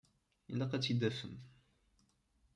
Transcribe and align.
Ilaq 0.51 0.71
ad 0.73 0.81
t-id-tafem. 0.83 1.35